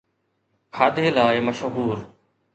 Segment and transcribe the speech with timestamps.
[0.75, 1.97] کاڌي لاءِ مشهور